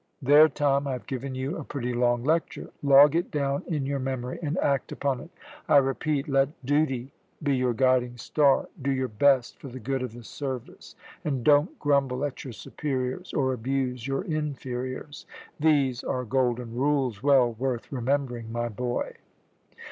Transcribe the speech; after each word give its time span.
There, 0.19 0.49
Tom, 0.49 0.87
I 0.87 0.93
have 0.93 1.05
given 1.05 1.35
you 1.35 1.57
a 1.57 1.63
pretty 1.63 1.93
long 1.93 2.23
lecture; 2.23 2.71
log 2.81 3.15
it 3.15 3.29
down 3.29 3.63
in 3.67 3.85
your 3.85 3.99
memory, 3.99 4.39
and 4.41 4.57
act 4.57 4.91
upon 4.91 5.19
it. 5.19 5.29
I 5.69 5.77
repeat 5.77 6.27
let 6.27 6.49
Duty 6.65 7.11
be 7.43 7.55
your 7.55 7.75
guiding 7.75 8.17
star; 8.17 8.67
do 8.81 8.89
your 8.89 9.09
best 9.09 9.59
for 9.59 9.67
the 9.67 9.79
good 9.79 10.01
of 10.01 10.13
the 10.13 10.23
service, 10.23 10.95
and 11.23 11.43
don't 11.43 11.77
grumble 11.77 12.25
at 12.25 12.43
your 12.43 12.53
superiors 12.53 13.31
or 13.31 13.53
abuse 13.53 14.07
your 14.07 14.23
inferiors. 14.23 15.27
These 15.59 16.03
are 16.03 16.23
golden 16.25 16.73
rules 16.75 17.21
well 17.21 17.53
worth 17.53 17.91
remembering, 17.91 18.51
my 18.51 18.69
boy." 18.69 19.17